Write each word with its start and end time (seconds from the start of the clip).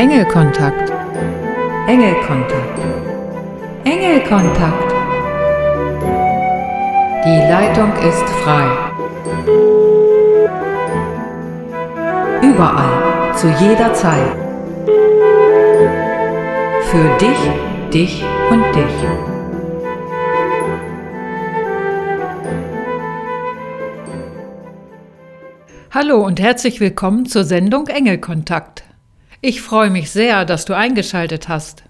Engelkontakt. 0.00 0.90
Engelkontakt. 1.86 2.78
Engelkontakt. 3.84 4.94
Die 7.26 7.40
Leitung 7.50 7.92
ist 8.08 8.26
frei. 8.42 8.66
Überall, 12.40 13.34
zu 13.34 13.48
jeder 13.62 13.92
Zeit. 13.92 14.32
Für 16.84 17.18
dich, 17.18 17.92
dich 17.92 18.24
und 18.50 18.64
dich. 18.74 19.06
Hallo 25.90 26.24
und 26.24 26.40
herzlich 26.40 26.80
willkommen 26.80 27.26
zur 27.26 27.44
Sendung 27.44 27.88
Engelkontakt. 27.88 28.79
Ich 29.42 29.62
freue 29.62 29.88
mich 29.88 30.10
sehr, 30.10 30.44
dass 30.44 30.66
du 30.66 30.76
eingeschaltet 30.76 31.48
hast. 31.48 31.84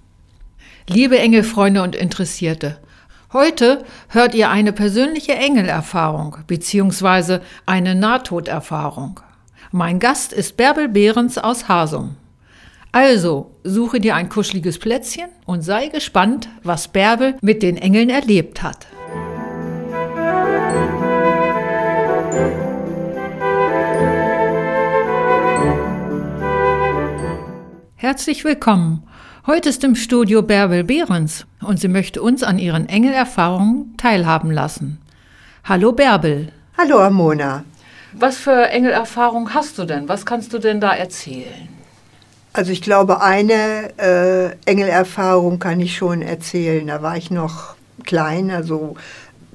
Liebe 0.88 1.18
Engelfreunde 1.18 1.82
und 1.82 1.96
Interessierte, 1.96 2.78
heute 3.32 3.84
hört 4.08 4.36
ihr 4.36 4.50
eine 4.50 4.72
persönliche 4.72 5.34
Engelerfahrung 5.34 6.36
bzw. 6.46 7.40
eine 7.66 7.96
Nahtoderfahrung. 7.96 9.18
Mein 9.72 9.98
Gast 9.98 10.32
ist 10.32 10.56
Bärbel 10.56 10.88
Behrens 10.88 11.38
aus 11.38 11.66
Hasum. 11.68 12.14
Also 12.92 13.50
suche 13.64 13.98
dir 13.98 14.14
ein 14.14 14.28
kuscheliges 14.28 14.78
Plätzchen 14.78 15.30
und 15.44 15.62
sei 15.62 15.88
gespannt, 15.88 16.48
was 16.62 16.86
Bärbel 16.86 17.34
mit 17.40 17.64
den 17.64 17.76
Engeln 17.76 18.10
erlebt 18.10 18.62
hat. 18.62 18.86
Herzlich 28.02 28.44
willkommen. 28.44 29.02
Heute 29.46 29.68
ist 29.68 29.84
im 29.84 29.94
Studio 29.94 30.40
Bärbel 30.40 30.84
Behrens 30.84 31.44
und 31.60 31.78
sie 31.78 31.88
möchte 31.88 32.22
uns 32.22 32.42
an 32.42 32.58
ihren 32.58 32.88
Engelerfahrungen 32.88 33.94
teilhaben 33.98 34.50
lassen. 34.50 34.98
Hallo 35.64 35.92
Bärbel. 35.92 36.50
Hallo 36.78 36.98
Amona. 36.98 37.62
Was 38.14 38.38
für 38.38 38.70
Engelerfahrung 38.70 39.52
hast 39.52 39.76
du 39.76 39.84
denn? 39.84 40.08
Was 40.08 40.24
kannst 40.24 40.54
du 40.54 40.58
denn 40.58 40.80
da 40.80 40.94
erzählen? 40.94 41.68
Also 42.54 42.72
ich 42.72 42.80
glaube, 42.80 43.20
eine 43.20 43.90
äh, 43.98 44.56
Engelerfahrung 44.64 45.58
kann 45.58 45.78
ich 45.78 45.94
schon 45.94 46.22
erzählen. 46.22 46.86
Da 46.86 47.02
war 47.02 47.18
ich 47.18 47.30
noch 47.30 47.74
klein, 48.06 48.50
also 48.50 48.96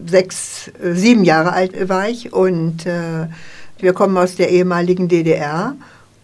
sechs, 0.05 0.67
äh, 0.83 0.93
sieben 0.93 1.23
Jahre 1.23 1.51
alt 1.51 1.89
war 1.89 2.07
ich 2.09 2.31
und 2.31 2.85
äh, 2.85 3.25
wir 3.79 3.93
kommen 3.93 4.15
aus 4.17 4.35
der 4.35 4.51
ehemaligen 4.51 5.07
DDR. 5.07 5.75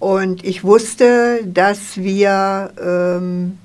Und 0.01 0.43
ich 0.43 0.63
wusste, 0.63 1.41
dass 1.45 1.97
wir 1.97 2.73
ähm, 2.83 3.59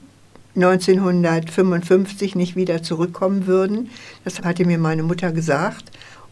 1955 0.54 2.36
nicht 2.36 2.56
wieder 2.56 2.82
zurückkommen 2.82 3.46
würden. 3.46 3.88
Das 4.22 4.42
hatte 4.42 4.66
mir 4.66 4.76
meine 4.76 5.02
Mutter 5.02 5.32
gesagt. 5.32 5.84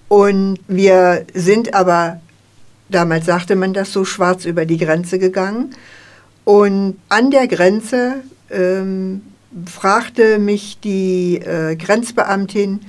Und 0.08 0.58
wir 0.68 1.24
sind 1.32 1.72
aber, 1.72 2.20
damals 2.90 3.24
sagte 3.24 3.56
man 3.56 3.72
das 3.72 3.94
so, 3.94 4.04
schwarz 4.04 4.44
über 4.44 4.66
die 4.66 4.76
Grenze 4.76 5.18
gegangen. 5.18 5.74
Und 6.44 6.98
an 7.08 7.30
der 7.30 7.48
Grenze 7.48 8.16
ähm, 8.50 9.22
fragte 9.64 10.38
mich 10.38 10.80
die 10.80 11.36
äh, 11.36 11.76
Grenzbeamtin, 11.76 12.80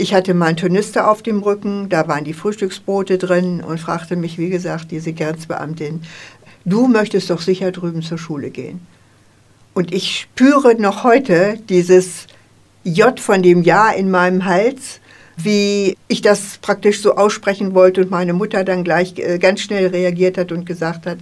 ich 0.00 0.14
hatte 0.14 0.32
meinen 0.32 0.56
Turnister 0.56 1.10
auf 1.10 1.22
dem 1.22 1.42
Rücken, 1.42 1.88
da 1.88 2.06
waren 2.06 2.22
die 2.22 2.32
Frühstücksbrote 2.32 3.18
drin 3.18 3.60
und 3.60 3.80
fragte 3.80 4.14
mich, 4.14 4.38
wie 4.38 4.48
gesagt, 4.48 4.92
diese 4.92 5.12
Grenzbeamtin, 5.12 6.02
du 6.68 6.86
möchtest 6.88 7.30
doch 7.30 7.40
sicher 7.40 7.72
drüben 7.72 8.02
zur 8.02 8.18
Schule 8.18 8.50
gehen. 8.50 8.80
Und 9.74 9.92
ich 9.92 10.20
spüre 10.20 10.74
noch 10.74 11.04
heute 11.04 11.58
dieses 11.68 12.26
J 12.84 13.18
von 13.20 13.42
dem 13.42 13.62
Ja 13.62 13.90
in 13.90 14.10
meinem 14.10 14.44
Hals, 14.44 15.00
wie 15.36 15.96
ich 16.08 16.20
das 16.20 16.58
praktisch 16.60 17.00
so 17.00 17.14
aussprechen 17.14 17.74
wollte 17.74 18.00
und 18.00 18.10
meine 18.10 18.32
Mutter 18.32 18.64
dann 18.64 18.82
gleich 18.82 19.14
äh, 19.18 19.38
ganz 19.38 19.60
schnell 19.60 19.86
reagiert 19.86 20.36
hat 20.36 20.50
und 20.50 20.66
gesagt 20.66 21.06
hat, 21.06 21.18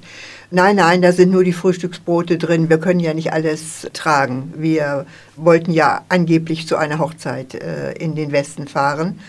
nein, 0.51 0.77
nein, 0.77 1.03
da 1.03 1.13
sind 1.13 1.33
nur 1.33 1.45
die 1.45 1.53
Frühstücksbrote 1.53 2.39
drin, 2.39 2.71
wir 2.71 2.79
können 2.79 3.01
ja 3.01 3.13
nicht 3.13 3.33
alles 3.35 3.87
tragen. 3.93 4.55
Wir 4.57 5.05
wollten 5.37 5.71
ja 5.71 6.03
angeblich 6.09 6.67
zu 6.67 6.77
einer 6.77 6.99
Hochzeit 6.99 7.55
äh, 7.55 7.93
in 7.93 8.15
den 8.15 8.33
Westen 8.33 8.69
fahren. 8.69 9.21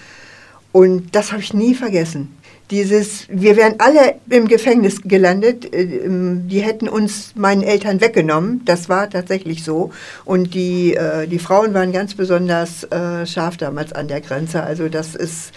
Und 0.72 1.16
das 1.16 1.31
habe 1.34 1.41
ich 1.41 1.53
nie 1.53 1.75
vergessen 1.75 2.37
dieses, 2.69 3.28
wir 3.29 3.55
wären 3.55 3.75
alle 3.79 4.16
im 4.29 4.47
Gefängnis 4.47 5.01
gelandet, 5.03 5.73
äh, 5.73 5.83
ähm, 5.83 6.47
die 6.47 6.59
hätten 6.59 6.89
uns 6.89 7.33
meinen 7.35 7.61
Eltern 7.61 8.01
weggenommen, 8.01 8.61
das 8.66 8.89
war 8.89 9.09
tatsächlich 9.09 9.63
so. 9.63 9.91
Und 10.25 10.53
die, 10.53 10.95
äh, 10.95 11.28
die 11.28 11.39
Frauen 11.39 11.73
waren 11.73 11.91
ganz 11.91 12.16
besonders 12.16 12.83
äh, 12.85 13.25
scharf 13.25 13.57
damals 13.57 13.94
an 13.94 14.07
der 14.07 14.22
Grenze. 14.22 14.63
Also 14.63 14.89
das 14.89 15.16
ist 15.16 15.53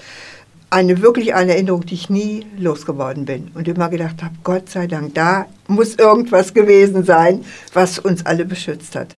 eine 0.70 1.02
wirklich 1.02 1.34
eine 1.34 1.54
Erinnerung, 1.54 1.84
die 1.84 1.94
ich 1.94 2.10
nie 2.10 2.46
losgeworden 2.56 3.24
bin. 3.24 3.50
Und 3.54 3.66
immer 3.66 3.88
gedacht 3.88 4.22
habe, 4.22 4.34
Gott 4.44 4.70
sei 4.70 4.86
Dank, 4.86 5.14
da 5.14 5.46
muss 5.66 5.96
irgendwas 5.96 6.54
gewesen 6.54 7.04
sein, 7.04 7.44
was 7.72 7.98
uns 7.98 8.24
alle 8.24 8.44
beschützt 8.44 8.94
hat. 8.94 9.14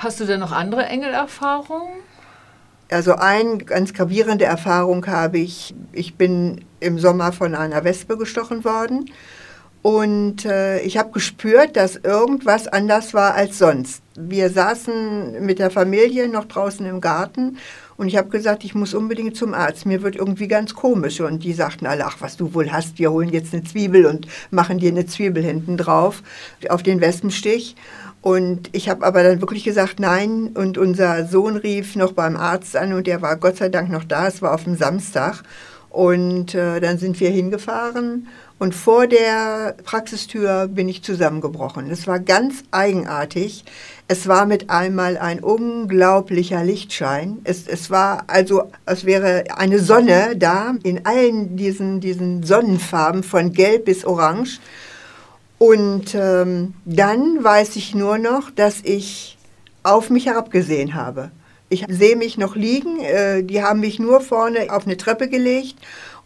Hast 0.00 0.18
du 0.18 0.24
denn 0.24 0.40
noch 0.40 0.52
andere 0.52 0.86
Engelerfahrungen? 0.86 2.00
Also 2.90 3.16
eine 3.16 3.58
ganz 3.58 3.92
gravierende 3.92 4.46
Erfahrung 4.46 5.06
habe 5.06 5.36
ich. 5.36 5.74
Ich 5.92 6.14
bin 6.14 6.64
im 6.80 6.98
Sommer 6.98 7.32
von 7.32 7.54
einer 7.54 7.84
Wespe 7.84 8.16
gestochen 8.16 8.64
worden 8.64 9.10
und 9.82 10.46
äh, 10.46 10.80
ich 10.80 10.96
habe 10.96 11.10
gespürt, 11.10 11.76
dass 11.76 11.96
irgendwas 11.96 12.66
anders 12.66 13.12
war 13.12 13.34
als 13.34 13.58
sonst. 13.58 14.00
Wir 14.18 14.48
saßen 14.48 15.44
mit 15.44 15.58
der 15.58 15.70
Familie 15.70 16.30
noch 16.30 16.46
draußen 16.46 16.86
im 16.86 17.02
Garten 17.02 17.58
und 18.00 18.08
ich 18.08 18.16
habe 18.16 18.30
gesagt, 18.30 18.64
ich 18.64 18.74
muss 18.74 18.94
unbedingt 18.94 19.36
zum 19.36 19.52
Arzt. 19.52 19.84
Mir 19.84 20.00
wird 20.00 20.16
irgendwie 20.16 20.48
ganz 20.48 20.74
komisch. 20.74 21.20
Und 21.20 21.44
die 21.44 21.52
sagten 21.52 21.84
alle, 21.84 22.06
ach, 22.06 22.16
was 22.20 22.38
du 22.38 22.54
wohl 22.54 22.72
hast, 22.72 22.98
wir 22.98 23.12
holen 23.12 23.28
jetzt 23.28 23.52
eine 23.52 23.62
Zwiebel 23.62 24.06
und 24.06 24.26
machen 24.50 24.78
dir 24.78 24.90
eine 24.90 25.04
Zwiebel 25.04 25.42
hinten 25.42 25.76
drauf 25.76 26.22
auf 26.70 26.82
den 26.82 27.02
Wespenstich. 27.02 27.76
Und 28.22 28.68
ich 28.72 28.88
habe 28.88 29.04
aber 29.04 29.22
dann 29.22 29.40
wirklich 29.40 29.64
gesagt, 29.64 29.98
nein. 29.98 30.50
Und 30.54 30.78
unser 30.78 31.26
Sohn 31.26 31.56
rief 31.56 31.96
noch 31.96 32.12
beim 32.12 32.36
Arzt 32.36 32.76
an 32.76 32.92
und 32.92 33.06
der 33.06 33.22
war 33.22 33.36
Gott 33.36 33.56
sei 33.56 33.68
Dank 33.68 33.90
noch 33.90 34.04
da. 34.04 34.26
Es 34.26 34.42
war 34.42 34.54
auf 34.54 34.64
dem 34.64 34.76
Samstag. 34.76 35.42
Und 35.88 36.54
äh, 36.54 36.80
dann 36.80 36.98
sind 36.98 37.18
wir 37.18 37.30
hingefahren 37.30 38.28
und 38.60 38.74
vor 38.74 39.06
der 39.06 39.74
Praxistür 39.84 40.68
bin 40.68 40.86
ich 40.86 41.02
zusammengebrochen. 41.02 41.90
Es 41.90 42.06
war 42.06 42.20
ganz 42.20 42.62
eigenartig. 42.70 43.64
Es 44.06 44.28
war 44.28 44.44
mit 44.44 44.68
einmal 44.68 45.16
ein 45.16 45.40
unglaublicher 45.40 46.62
Lichtschein. 46.62 47.38
Es, 47.44 47.66
es 47.66 47.90
war 47.90 48.24
also, 48.26 48.64
als 48.84 49.06
wäre 49.06 49.44
eine 49.56 49.78
Sonne 49.78 50.36
da 50.36 50.74
in 50.82 51.06
allen 51.06 51.56
diesen, 51.56 52.00
diesen 52.00 52.42
Sonnenfarben 52.42 53.22
von 53.22 53.54
gelb 53.54 53.86
bis 53.86 54.04
orange. 54.04 54.60
Und 55.60 56.14
ähm, 56.14 56.72
dann 56.86 57.44
weiß 57.44 57.76
ich 57.76 57.94
nur 57.94 58.16
noch, 58.16 58.50
dass 58.50 58.80
ich 58.82 59.36
auf 59.82 60.08
mich 60.08 60.24
herabgesehen 60.24 60.94
habe. 60.94 61.32
Ich 61.68 61.84
sehe 61.86 62.16
mich 62.16 62.38
noch 62.38 62.56
liegen, 62.56 62.98
äh, 62.98 63.42
die 63.42 63.62
haben 63.62 63.80
mich 63.80 63.98
nur 63.98 64.22
vorne 64.22 64.72
auf 64.72 64.86
eine 64.86 64.96
Treppe 64.96 65.28
gelegt 65.28 65.76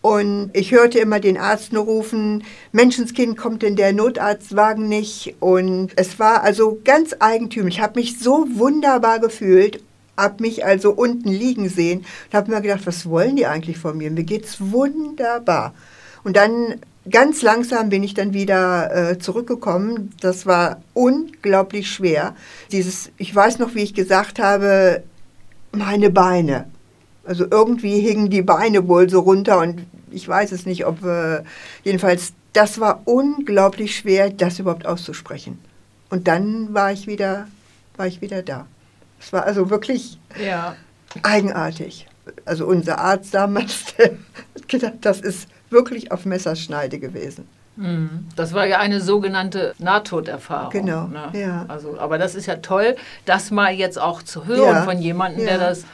und 0.02 0.50
ich 0.52 0.70
hörte 0.70 1.00
immer 1.00 1.18
den 1.18 1.36
Arzt 1.36 1.72
nur 1.72 1.82
rufen, 1.82 2.44
Menschenskind 2.70 3.36
kommt 3.36 3.64
in 3.64 3.74
der 3.74 3.92
Notarztwagen 3.92 4.88
nicht. 4.88 5.34
Und 5.40 5.90
es 5.96 6.20
war 6.20 6.44
also 6.44 6.78
ganz 6.84 7.16
eigentümlich. 7.18 7.78
Ich 7.78 7.82
habe 7.82 7.98
mich 7.98 8.20
so 8.20 8.46
wunderbar 8.54 9.18
gefühlt, 9.18 9.82
habe 10.16 10.42
mich 10.42 10.64
also 10.64 10.92
unten 10.92 11.30
liegen 11.30 11.68
sehen 11.68 12.04
und 12.26 12.36
habe 12.36 12.52
mir 12.52 12.60
gedacht, 12.60 12.86
was 12.86 13.08
wollen 13.08 13.34
die 13.34 13.46
eigentlich 13.46 13.78
von 13.78 13.98
mir? 13.98 14.12
Mir 14.12 14.22
geht's 14.22 14.58
wunderbar. 14.60 15.74
Und 16.22 16.36
dann 16.36 16.76
ganz 17.10 17.42
langsam 17.42 17.88
bin 17.88 18.02
ich 18.02 18.14
dann 18.14 18.32
wieder 18.32 19.10
äh, 19.10 19.18
zurückgekommen. 19.18 20.10
Das 20.20 20.46
war 20.46 20.82
unglaublich 20.94 21.90
schwer. 21.90 22.34
Dieses, 22.72 23.10
ich 23.18 23.34
weiß 23.34 23.58
noch, 23.58 23.74
wie 23.74 23.82
ich 23.82 23.94
gesagt 23.94 24.38
habe, 24.38 25.02
meine 25.72 26.10
Beine. 26.10 26.66
Also 27.24 27.46
irgendwie 27.50 28.00
hingen 28.00 28.30
die 28.30 28.42
Beine 28.42 28.86
wohl 28.88 29.08
so 29.08 29.20
runter 29.20 29.58
und 29.58 29.86
ich 30.10 30.28
weiß 30.28 30.52
es 30.52 30.66
nicht, 30.66 30.86
ob 30.86 31.04
äh, 31.04 31.42
jedenfalls 31.82 32.34
das 32.52 32.78
war 32.78 33.02
unglaublich 33.04 33.96
schwer, 33.96 34.30
das 34.30 34.58
überhaupt 34.58 34.86
auszusprechen. 34.86 35.58
Und 36.08 36.28
dann 36.28 36.72
war 36.72 36.92
ich 36.92 37.06
wieder, 37.06 37.48
war 37.96 38.06
ich 38.06 38.20
wieder 38.20 38.42
da. 38.42 38.66
Es 39.20 39.32
war 39.32 39.44
also 39.44 39.70
wirklich 39.70 40.18
ja. 40.40 40.76
eigenartig. 41.22 42.06
Also 42.44 42.66
unser 42.66 42.98
Arzt 42.98 43.34
damals 43.34 43.94
hat 43.98 44.68
gedacht, 44.68 44.94
das 45.00 45.20
ist 45.20 45.48
wirklich 45.74 46.10
auf 46.12 46.24
Messerschneide 46.24 46.98
gewesen. 46.98 47.46
Mhm. 47.76 48.28
Das 48.36 48.52
war 48.54 48.66
ja 48.68 48.78
eine 48.78 49.00
sogenannte 49.00 49.74
Nahtoderfahrung. 49.80 50.70
Genau. 50.70 51.08
Ne? 51.08 51.24
Ja. 51.32 51.64
Also, 51.66 51.98
aber 51.98 52.18
das 52.18 52.36
ist 52.36 52.46
ja 52.46 52.54
toll, 52.56 52.94
das 53.24 53.50
mal 53.50 53.72
jetzt 53.74 54.00
auch 54.00 54.22
zu 54.22 54.46
hören 54.46 54.62
Ja, 54.62 54.82
von 54.84 54.98
jemandem, 55.02 55.40
ja. 55.44 55.56
der 55.56 55.58
das 55.70 55.84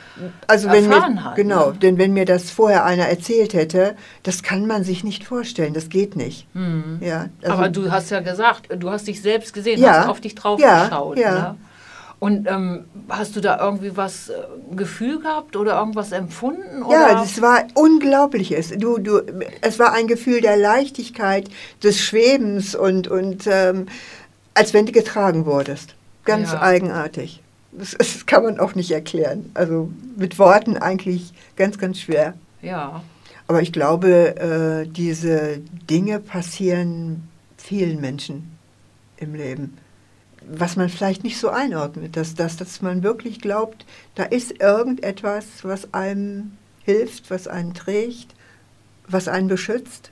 Also 0.46 0.68
erfahren 0.68 1.14
mir, 1.14 1.24
hat. 1.24 1.36
genau, 1.36 1.70
Ne? 1.70 1.76
denn 1.78 1.96
wenn 1.96 2.12
mir 2.12 2.26
das 2.26 2.50
vorher 2.50 2.84
einer 2.84 3.06
erzählt 3.06 3.54
hätte, 3.54 3.96
das 4.24 4.42
kann 4.42 4.66
man 4.66 4.84
sich 4.84 5.04
nicht 5.04 5.24
vorstellen, 5.24 5.72
das 5.72 5.88
geht 5.88 6.16
nicht. 6.16 6.46
Ja, 7.00 7.30
also- 7.40 7.52
aber 7.54 7.68
du 7.70 7.90
hast 7.90 8.10
ja 8.10 8.20
gesagt, 8.20 8.68
du 8.78 8.90
hast 8.90 9.06
dich 9.08 9.22
selbst 9.22 9.54
gesehen, 9.54 9.80
Ja. 9.80 10.00
hast 10.00 10.08
auf 10.08 10.20
dich 10.20 10.34
drauf 10.34 10.60
geschaut. 10.60 11.18
ja. 11.18 11.32
Ne? 11.34 11.56
Und 12.20 12.46
ähm, 12.48 12.84
hast 13.08 13.34
du 13.34 13.40
da 13.40 13.58
irgendwie 13.58 13.96
was 13.96 14.28
äh, 14.28 14.34
Gefühl 14.76 15.20
gehabt 15.20 15.56
oder 15.56 15.78
irgendwas 15.80 16.12
empfunden? 16.12 16.82
Oder? 16.82 16.98
Ja, 17.12 17.14
das 17.14 17.40
war 17.40 17.64
unglaubliches. 17.74 18.74
Du, 18.76 18.98
du, 18.98 19.22
es 19.62 19.78
war 19.78 19.92
ein 19.94 20.06
Gefühl 20.06 20.40
der 20.42 20.58
Leichtigkeit, 20.58 21.48
des 21.82 21.98
Schwebens 21.98 22.74
und, 22.74 23.08
und 23.08 23.46
ähm, 23.50 23.86
als 24.54 24.74
wenn 24.74 24.84
du 24.86 24.92
getragen 24.92 25.46
wurdest. 25.46 25.94
Ganz 26.26 26.52
Ja. 26.52 26.60
eigenartig. 26.60 27.42
Das, 27.72 27.92
das 27.98 28.26
kann 28.26 28.42
man 28.42 28.60
auch 28.60 28.74
nicht 28.74 28.90
erklären. 28.90 29.50
Also 29.54 29.90
mit 30.16 30.38
Worten 30.38 30.76
eigentlich 30.76 31.32
ganz, 31.56 31.78
ganz 31.78 31.98
schwer. 31.98 32.34
ja. 32.62 33.02
Aber 33.48 33.62
ich 33.62 33.72
glaube, 33.72 34.36
äh, 34.36 34.86
diese 34.86 35.58
Dinge 35.90 36.20
passieren 36.20 37.28
vielen 37.56 38.00
Menschen 38.00 38.56
im 39.16 39.34
Leben. 39.34 39.76
Was 40.46 40.76
man 40.76 40.88
vielleicht 40.88 41.22
nicht 41.22 41.38
so 41.38 41.50
einordnet, 41.50 42.16
dass, 42.16 42.34
dass, 42.34 42.56
dass 42.56 42.82
man 42.82 43.02
wirklich 43.02 43.40
glaubt, 43.40 43.84
da 44.14 44.24
ist 44.24 44.60
irgendetwas, 44.60 45.44
was 45.62 45.92
einem 45.92 46.52
hilft, 46.82 47.30
was 47.30 47.46
einen 47.46 47.74
trägt, 47.74 48.34
was 49.06 49.28
einen 49.28 49.48
beschützt. 49.48 50.10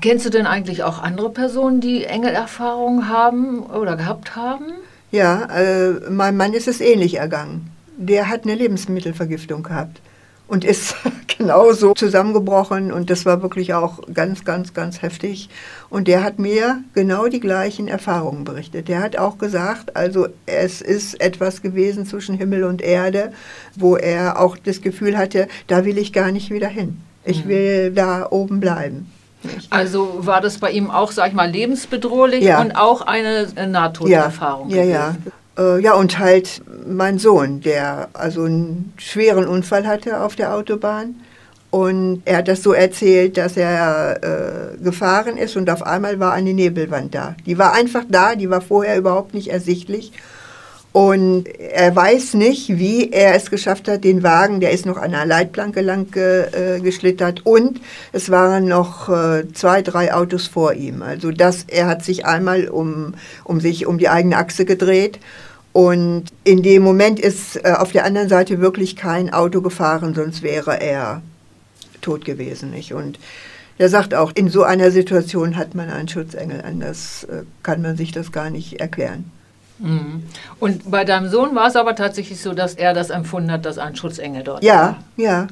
Kennst 0.00 0.24
du 0.24 0.30
denn 0.30 0.46
eigentlich 0.46 0.82
auch 0.82 1.02
andere 1.02 1.30
Personen, 1.30 1.80
die 1.80 2.04
Engelerfahrungen 2.04 3.08
haben 3.08 3.60
oder 3.60 3.96
gehabt 3.96 4.34
haben? 4.34 4.64
Ja, 5.12 5.44
äh, 5.54 6.10
meinem 6.10 6.38
Mann 6.38 6.54
ist 6.54 6.68
es 6.68 6.80
ähnlich 6.80 7.16
ergangen. 7.16 7.70
Der 7.98 8.28
hat 8.28 8.44
eine 8.44 8.54
Lebensmittelvergiftung 8.54 9.62
gehabt 9.62 10.00
und 10.50 10.64
ist 10.64 10.96
genauso 11.38 11.94
zusammengebrochen 11.94 12.92
und 12.92 13.08
das 13.08 13.24
war 13.24 13.40
wirklich 13.40 13.72
auch 13.72 14.00
ganz, 14.12 14.44
ganz, 14.44 14.74
ganz 14.74 15.00
heftig. 15.00 15.48
Und 15.88 16.08
der 16.08 16.22
hat 16.22 16.38
mir 16.38 16.82
genau 16.92 17.28
die 17.28 17.40
gleichen 17.40 17.88
Erfahrungen 17.88 18.44
berichtet. 18.44 18.88
Der 18.88 19.00
hat 19.00 19.16
auch 19.16 19.38
gesagt, 19.38 19.96
also 19.96 20.26
es 20.46 20.80
ist 20.82 21.20
etwas 21.20 21.62
gewesen 21.62 22.04
zwischen 22.04 22.36
Himmel 22.36 22.64
und 22.64 22.82
Erde, 22.82 23.32
wo 23.76 23.96
er 23.96 24.40
auch 24.40 24.56
das 24.56 24.82
Gefühl 24.82 25.16
hatte, 25.16 25.48
da 25.68 25.84
will 25.84 25.96
ich 25.98 26.12
gar 26.12 26.32
nicht 26.32 26.50
wieder 26.50 26.68
hin. 26.68 27.00
Ich 27.24 27.46
will 27.46 27.92
da 27.92 28.26
oben 28.30 28.60
bleiben. 28.60 29.10
Also 29.70 30.26
war 30.26 30.40
das 30.40 30.58
bei 30.58 30.70
ihm 30.70 30.90
auch, 30.90 31.12
sag 31.12 31.28
ich 31.28 31.34
mal, 31.34 31.50
lebensbedrohlich 31.50 32.44
Ja. 32.44 32.60
und 32.60 32.72
auch 32.72 33.02
eine 33.02 33.46
äh, 33.56 33.66
Nahtoderfahrung? 33.66 34.68
Ja, 34.70 34.82
ja, 34.82 34.84
ja. 34.84 35.16
Äh, 35.58 35.82
ja, 35.82 35.94
und 35.94 36.18
halt 36.18 36.62
mein 36.86 37.18
Sohn, 37.18 37.60
der 37.60 38.08
also 38.12 38.44
einen 38.44 38.92
schweren 38.96 39.46
Unfall 39.46 39.86
hatte 39.86 40.20
auf 40.20 40.36
der 40.36 40.54
Autobahn. 40.54 41.16
Und 41.70 42.22
er 42.24 42.38
hat 42.38 42.48
das 42.48 42.64
so 42.64 42.72
erzählt, 42.72 43.36
dass 43.36 43.56
er 43.56 44.18
äh, 44.22 44.82
gefahren 44.82 45.36
ist 45.36 45.56
und 45.56 45.70
auf 45.70 45.84
einmal 45.84 46.18
war 46.18 46.32
eine 46.32 46.52
Nebelwand 46.52 47.14
da. 47.14 47.36
Die 47.46 47.58
war 47.58 47.74
einfach 47.74 48.02
da, 48.08 48.34
die 48.34 48.50
war 48.50 48.60
vorher 48.60 48.98
überhaupt 48.98 49.34
nicht 49.34 49.52
ersichtlich. 49.52 50.12
Und 50.92 51.46
er 51.46 51.94
weiß 51.94 52.34
nicht, 52.34 52.68
wie 52.68 53.10
er 53.12 53.36
es 53.36 53.50
geschafft 53.50 53.86
hat, 53.86 54.02
den 54.02 54.24
Wagen, 54.24 54.58
der 54.58 54.72
ist 54.72 54.86
noch 54.86 54.96
an 54.96 55.14
einer 55.14 55.24
Leitplanke 55.24 55.82
lang 55.82 56.12
äh, 56.16 56.80
geschlittert 56.80 57.46
und 57.46 57.80
es 58.10 58.28
waren 58.30 58.64
noch 58.64 59.08
äh, 59.08 59.44
zwei, 59.52 59.82
drei 59.82 60.12
Autos 60.12 60.48
vor 60.48 60.72
ihm. 60.72 61.02
Also 61.02 61.30
das, 61.30 61.64
er 61.68 61.86
hat 61.86 62.04
sich 62.04 62.26
einmal 62.26 62.68
um, 62.68 63.14
um 63.44 63.60
sich 63.60 63.86
um 63.86 63.98
die 63.98 64.08
eigene 64.08 64.36
Achse 64.36 64.64
gedreht 64.64 65.20
und 65.72 66.24
in 66.44 66.62
dem 66.62 66.82
Moment 66.82 67.20
ist 67.20 67.56
äh, 67.64 67.74
auf 67.76 67.92
der 67.92 68.04
anderen 68.04 68.28
Seite 68.28 68.60
wirklich 68.60 68.96
kein 68.96 69.32
Auto 69.32 69.60
gefahren, 69.60 70.14
sonst 70.14 70.42
wäre 70.42 70.80
er 70.80 71.22
tot 72.00 72.24
gewesen. 72.24 72.70
Nicht? 72.70 72.92
Und 72.92 73.18
er 73.78 73.88
sagt 73.88 74.14
auch, 74.14 74.32
in 74.34 74.48
so 74.48 74.62
einer 74.64 74.90
Situation 74.90 75.56
hat 75.56 75.74
man 75.74 75.88
einen 75.90 76.08
Schutzengel, 76.08 76.62
anders 76.62 77.24
äh, 77.24 77.44
kann 77.62 77.82
man 77.82 77.96
sich 77.96 78.12
das 78.12 78.32
gar 78.32 78.50
nicht 78.50 78.80
erklären. 78.80 79.30
Mhm. 79.78 80.24
Und 80.58 80.90
bei 80.90 81.04
deinem 81.04 81.28
Sohn 81.28 81.54
war 81.54 81.68
es 81.68 81.76
aber 81.76 81.94
tatsächlich 81.94 82.40
so, 82.40 82.52
dass 82.52 82.74
er 82.74 82.92
das 82.92 83.10
empfunden 83.10 83.50
hat, 83.50 83.64
dass 83.64 83.78
ein 83.78 83.96
Schutzengel 83.96 84.42
dort 84.42 84.62
Ja, 84.62 84.76
war. 84.76 84.98
ja. 85.16 85.46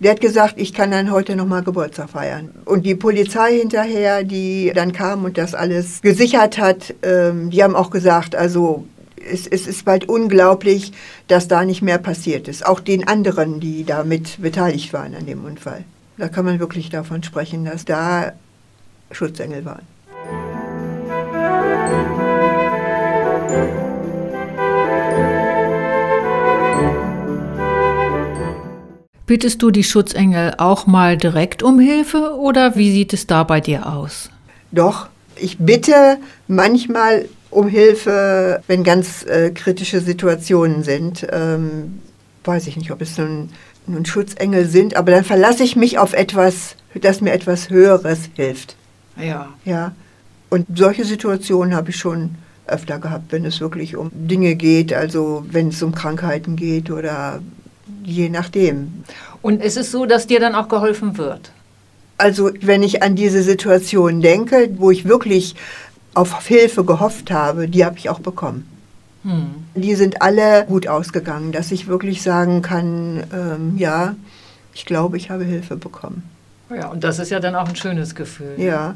Der 0.00 0.10
hat 0.12 0.20
gesagt, 0.20 0.54
ich 0.56 0.74
kann 0.74 0.90
dann 0.90 1.10
heute 1.10 1.36
nochmal 1.36 1.62
Geburtstag 1.62 2.10
feiern. 2.10 2.50
Und 2.64 2.84
die 2.84 2.94
Polizei 2.94 3.58
hinterher, 3.58 4.24
die 4.24 4.72
dann 4.74 4.92
kam 4.92 5.24
und 5.24 5.38
das 5.38 5.54
alles 5.54 6.02
gesichert 6.02 6.58
hat, 6.58 6.94
ähm, 7.02 7.50
die 7.50 7.62
haben 7.62 7.76
auch 7.76 7.90
gesagt, 7.90 8.34
also 8.34 8.84
es, 9.24 9.46
es 9.46 9.66
ist 9.66 9.84
bald 9.84 10.08
unglaublich, 10.08 10.92
dass 11.28 11.48
da 11.48 11.64
nicht 11.64 11.82
mehr 11.82 11.98
passiert 11.98 12.48
ist. 12.48 12.66
Auch 12.66 12.80
den 12.80 13.06
anderen, 13.06 13.60
die 13.60 13.84
damit 13.84 14.40
beteiligt 14.40 14.92
waren 14.92 15.14
an 15.14 15.26
dem 15.26 15.44
Unfall. 15.44 15.84
Da 16.16 16.28
kann 16.28 16.44
man 16.44 16.60
wirklich 16.60 16.90
davon 16.90 17.22
sprechen, 17.22 17.64
dass 17.64 17.84
da 17.84 18.32
Schutzengel 19.10 19.64
waren. 19.64 19.82
Bittest 29.26 29.62
du 29.62 29.70
die 29.70 29.84
Schutzengel 29.84 30.54
auch 30.58 30.86
mal 30.86 31.16
direkt 31.16 31.62
um 31.62 31.80
Hilfe 31.80 32.36
oder 32.38 32.76
wie 32.76 32.92
sieht 32.92 33.14
es 33.14 33.26
da 33.26 33.42
bei 33.42 33.60
dir 33.60 33.90
aus? 33.90 34.30
Doch, 34.70 35.08
ich 35.36 35.58
bitte 35.58 36.18
manchmal 36.46 37.28
um 37.54 37.68
Hilfe, 37.68 38.62
wenn 38.66 38.84
ganz 38.84 39.24
äh, 39.24 39.50
kritische 39.50 40.00
Situationen 40.00 40.82
sind. 40.82 41.26
Ähm, 41.30 42.00
weiß 42.44 42.66
ich 42.66 42.76
nicht, 42.76 42.90
ob 42.90 43.00
es 43.00 43.16
nun, 43.16 43.50
nun 43.86 44.04
Schutzengel 44.04 44.66
sind, 44.66 44.96
aber 44.96 45.12
dann 45.12 45.24
verlasse 45.24 45.62
ich 45.62 45.76
mich 45.76 45.98
auf 45.98 46.12
etwas, 46.12 46.76
dass 47.00 47.20
mir 47.20 47.32
etwas 47.32 47.70
Höheres 47.70 48.30
hilft. 48.34 48.76
Ja. 49.16 49.48
Ja. 49.64 49.92
Und 50.50 50.66
solche 50.74 51.04
Situationen 51.04 51.74
habe 51.74 51.90
ich 51.90 51.96
schon 51.96 52.36
öfter 52.66 52.98
gehabt, 52.98 53.32
wenn 53.32 53.44
es 53.44 53.60
wirklich 53.60 53.96
um 53.96 54.10
Dinge 54.12 54.54
geht, 54.54 54.92
also 54.92 55.44
wenn 55.50 55.68
es 55.68 55.82
um 55.82 55.94
Krankheiten 55.94 56.56
geht 56.56 56.90
oder 56.90 57.40
je 58.02 58.28
nachdem. 58.28 59.04
Und 59.42 59.62
ist 59.62 59.76
es 59.76 59.90
so, 59.90 60.06
dass 60.06 60.26
dir 60.26 60.40
dann 60.40 60.54
auch 60.54 60.68
geholfen 60.68 61.18
wird? 61.18 61.50
Also 62.16 62.50
wenn 62.60 62.82
ich 62.82 63.02
an 63.02 63.16
diese 63.16 63.42
Situation 63.42 64.20
denke, 64.20 64.70
wo 64.76 64.90
ich 64.90 65.04
wirklich 65.06 65.56
auf 66.14 66.46
Hilfe 66.46 66.84
gehofft 66.84 67.30
habe, 67.30 67.68
die 67.68 67.84
habe 67.84 67.98
ich 67.98 68.08
auch 68.08 68.20
bekommen. 68.20 68.68
Hm. 69.22 69.46
Die 69.74 69.94
sind 69.94 70.22
alle 70.22 70.64
gut 70.66 70.86
ausgegangen, 70.86 71.52
dass 71.52 71.72
ich 71.72 71.86
wirklich 71.86 72.22
sagen 72.22 72.62
kann, 72.62 73.24
ähm, 73.32 73.74
ja, 73.76 74.14
ich 74.74 74.84
glaube, 74.84 75.16
ich 75.16 75.30
habe 75.30 75.44
Hilfe 75.44 75.76
bekommen. 75.76 76.22
Ja, 76.70 76.88
und 76.88 77.04
das 77.04 77.18
ist 77.18 77.30
ja 77.30 77.40
dann 77.40 77.54
auch 77.54 77.68
ein 77.68 77.76
schönes 77.76 78.14
Gefühl. 78.14 78.54
Ja. 78.58 78.94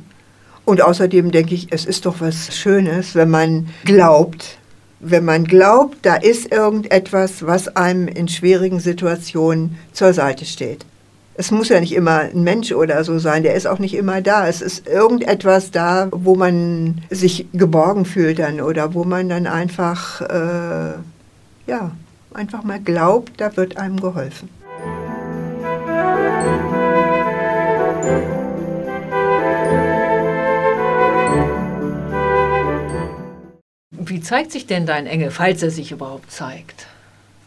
Und 0.64 0.82
außerdem 0.82 1.30
denke 1.30 1.54
ich, 1.54 1.68
es 1.72 1.86
ist 1.86 2.04
doch 2.04 2.20
was 2.20 2.56
Schönes, 2.56 3.14
wenn 3.14 3.30
man 3.30 3.68
glaubt, 3.84 4.58
wenn 5.00 5.24
man 5.24 5.44
glaubt, 5.44 5.98
da 6.02 6.16
ist 6.16 6.52
irgendetwas, 6.52 7.46
was 7.46 7.74
einem 7.76 8.08
in 8.08 8.28
schwierigen 8.28 8.80
Situationen 8.80 9.78
zur 9.92 10.12
Seite 10.12 10.44
steht. 10.44 10.84
Es 11.40 11.52
muss 11.52 11.68
ja 11.68 11.78
nicht 11.78 11.94
immer 11.94 12.18
ein 12.18 12.42
Mensch 12.42 12.72
oder 12.72 13.04
so 13.04 13.20
sein, 13.20 13.44
der 13.44 13.54
ist 13.54 13.68
auch 13.68 13.78
nicht 13.78 13.94
immer 13.94 14.20
da. 14.20 14.48
Es 14.48 14.60
ist 14.60 14.88
irgendetwas 14.88 15.70
da, 15.70 16.08
wo 16.10 16.34
man 16.34 17.00
sich 17.10 17.46
geborgen 17.52 18.06
fühlt 18.06 18.40
dann 18.40 18.60
oder 18.60 18.92
wo 18.92 19.04
man 19.04 19.28
dann 19.28 19.46
einfach, 19.46 20.20
äh, 20.22 20.94
ja, 21.68 21.92
einfach 22.34 22.64
mal 22.64 22.80
glaubt, 22.80 23.34
da 23.36 23.56
wird 23.56 23.76
einem 23.76 24.00
geholfen. 24.00 24.48
Wie 33.92 34.20
zeigt 34.20 34.50
sich 34.50 34.66
denn 34.66 34.86
dein 34.86 35.06
Engel, 35.06 35.30
falls 35.30 35.62
er 35.62 35.70
sich 35.70 35.92
überhaupt 35.92 36.32
zeigt? 36.32 36.88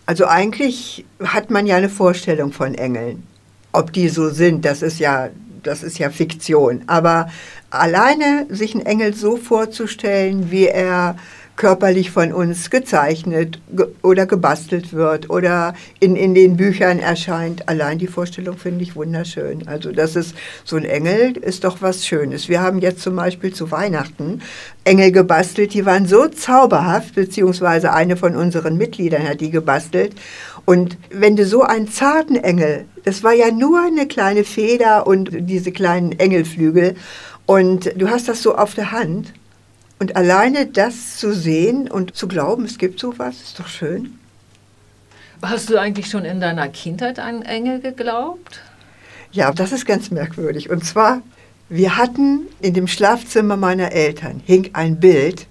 Also 0.05 0.27
eigentlich 0.27 1.03
hat 1.21 1.51
man 1.51 1.65
ja 1.65 1.75
eine 1.75 1.89
Vorstellung 1.89 2.53
von 2.53 2.73
Engeln. 2.73 3.27
Ob 3.71 3.93
die 3.93 4.09
so 4.09 4.29
sind, 4.29 4.65
das 4.65 4.81
ist 4.81 4.99
ja, 4.99 5.29
das 5.63 5.83
ist 5.83 5.97
ja 5.99 6.09
Fiktion. 6.09 6.83
Aber 6.87 7.29
alleine 7.69 8.47
sich 8.49 8.75
einen 8.75 8.85
Engel 8.85 9.13
so 9.13 9.37
vorzustellen, 9.37 10.51
wie 10.51 10.67
er 10.67 11.15
körperlich 11.61 12.09
von 12.09 12.33
uns 12.33 12.71
gezeichnet 12.71 13.59
ge 13.71 13.85
oder 14.01 14.25
gebastelt 14.25 14.93
wird 14.93 15.29
oder 15.29 15.75
in, 15.99 16.15
in 16.15 16.33
den 16.33 16.57
Büchern 16.57 16.97
erscheint. 16.97 17.69
Allein 17.69 17.99
die 17.99 18.07
Vorstellung 18.07 18.57
finde 18.57 18.83
ich 18.83 18.95
wunderschön. 18.95 19.67
Also 19.67 19.91
das 19.91 20.15
ist 20.15 20.33
so 20.63 20.75
ein 20.75 20.85
Engel 20.85 21.37
ist 21.37 21.63
doch 21.63 21.77
was 21.81 22.07
Schönes. 22.07 22.49
Wir 22.49 22.61
haben 22.61 22.79
jetzt 22.79 23.01
zum 23.01 23.15
Beispiel 23.15 23.53
zu 23.53 23.69
Weihnachten 23.69 24.41
Engel 24.85 25.11
gebastelt, 25.11 25.75
die 25.75 25.85
waren 25.85 26.07
so 26.07 26.27
zauberhaft, 26.27 27.13
beziehungsweise 27.13 27.93
eine 27.93 28.17
von 28.17 28.35
unseren 28.35 28.77
Mitgliedern 28.77 29.27
hat 29.27 29.41
die 29.41 29.51
gebastelt. 29.51 30.15
Und 30.71 30.97
wenn 31.09 31.35
du 31.35 31.45
so 31.45 31.63
einen 31.63 31.89
zarten 31.89 32.37
Engel, 32.37 32.85
das 33.03 33.23
war 33.23 33.33
ja 33.33 33.51
nur 33.51 33.81
eine 33.81 34.07
kleine 34.07 34.45
Feder 34.45 35.05
und 35.05 35.29
diese 35.33 35.73
kleinen 35.73 36.17
Engelflügel, 36.17 36.95
und 37.45 37.91
du 37.97 38.09
hast 38.09 38.29
das 38.29 38.41
so 38.41 38.55
auf 38.55 38.73
der 38.73 38.93
Hand. 38.93 39.33
Und 39.99 40.15
alleine 40.15 40.67
das 40.67 41.17
zu 41.17 41.33
sehen 41.33 41.91
und 41.91 42.15
zu 42.15 42.29
glauben, 42.29 42.63
es 42.63 42.77
gibt 42.77 43.01
sowas, 43.01 43.35
ist 43.43 43.59
doch 43.59 43.67
schön. 43.67 44.17
Hast 45.41 45.69
du 45.69 45.77
eigentlich 45.77 46.07
schon 46.09 46.23
in 46.23 46.39
deiner 46.39 46.69
Kindheit 46.69 47.19
an 47.19 47.41
Engel 47.41 47.81
geglaubt? 47.81 48.61
Ja, 49.33 49.51
das 49.51 49.73
ist 49.73 49.85
ganz 49.85 50.09
merkwürdig. 50.09 50.69
Und 50.69 50.85
zwar, 50.85 51.21
wir 51.67 51.97
hatten 51.97 52.47
in 52.61 52.73
dem 52.73 52.87
Schlafzimmer 52.87 53.57
meiner 53.57 53.91
Eltern 53.91 54.41
hing 54.45 54.69
ein 54.71 55.01
Bild. 55.01 55.47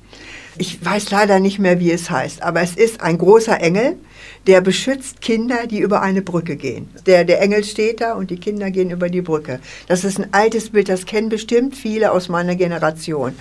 Ich 0.57 0.83
weiß 0.83 1.11
leider 1.11 1.41
nicht 1.41 1.59
mehr, 1.59 1.79
wie 1.79 1.93
es 1.93 2.09
heißt, 2.09 2.41
aber 2.43 2.63
es 2.63 2.75
ist 2.75 3.03
ein 3.03 3.19
großer 3.19 3.61
Engel, 3.61 3.99
der 4.47 4.61
beschützt 4.61 5.21
Kinder, 5.21 5.67
die 5.67 5.81
über 5.81 6.03
eine 6.03 6.23
Brücke 6.23 6.57
gehen. 6.57 6.89
Der, 7.07 7.25
der 7.25 7.41
Engel 7.41 7.65
steht 7.65 8.01
da 8.01 8.15
und 8.15 8.31
die 8.31 8.39
Kinder 8.39 8.71
gehen 8.71 8.91
über 8.91 9.09
die 9.09 9.21
Brücke. 9.21 9.61
Das 9.87 10.05
ist 10.05 10.19
ein 10.19 10.33
altes 10.33 10.71
Bild, 10.71 10.89
das 10.89 11.07
kennen 11.07 11.29
bestimmt 11.29 11.77
viele 11.77 12.13
aus 12.13 12.29
meiner 12.29 12.57
Generation. 12.57 13.35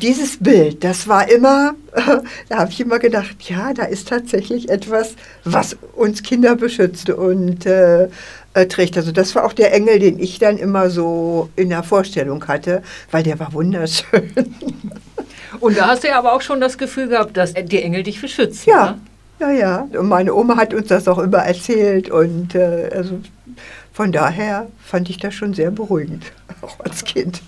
Dieses 0.00 0.36
Bild, 0.36 0.84
das 0.84 1.08
war 1.08 1.28
immer, 1.28 1.74
da 2.48 2.58
habe 2.58 2.70
ich 2.70 2.80
immer 2.80 3.00
gedacht, 3.00 3.36
ja, 3.48 3.74
da 3.74 3.84
ist 3.84 4.08
tatsächlich 4.08 4.68
etwas, 4.68 5.16
was 5.42 5.76
uns 5.96 6.22
Kinder 6.22 6.54
beschützt 6.54 7.10
und 7.10 7.66
äh, 7.66 8.08
äh, 8.54 8.66
trägt. 8.66 8.96
Also 8.96 9.10
das 9.10 9.34
war 9.34 9.44
auch 9.44 9.52
der 9.52 9.74
Engel, 9.74 9.98
den 9.98 10.20
ich 10.20 10.38
dann 10.38 10.56
immer 10.56 10.90
so 10.90 11.48
in 11.56 11.70
der 11.70 11.82
Vorstellung 11.82 12.46
hatte, 12.46 12.82
weil 13.10 13.24
der 13.24 13.40
war 13.40 13.52
wunderschön. 13.52 14.32
Und 15.60 15.78
da 15.78 15.88
hast 15.88 16.04
du 16.04 16.08
ja 16.08 16.18
aber 16.18 16.34
auch 16.34 16.42
schon 16.42 16.60
das 16.60 16.76
Gefühl 16.76 17.08
gehabt, 17.08 17.36
dass 17.36 17.54
die 17.54 17.82
Engel 17.82 18.02
dich 18.02 18.20
beschützen. 18.20 18.68
Ja, 18.68 18.92
ne? 18.92 19.00
Ja, 19.40 19.50
ja. 19.50 19.88
Und 19.96 20.08
meine 20.08 20.34
Oma 20.34 20.56
hat 20.56 20.74
uns 20.74 20.88
das 20.88 21.06
auch 21.06 21.18
immer 21.18 21.38
erzählt. 21.38 22.10
Und 22.10 22.54
äh, 22.54 22.90
also 22.92 23.20
von 23.92 24.12
daher 24.12 24.68
fand 24.84 25.08
ich 25.10 25.18
das 25.18 25.34
schon 25.34 25.54
sehr 25.54 25.70
beruhigend, 25.70 26.24
auch 26.62 26.80
als 26.80 27.04
Kind. 27.04 27.40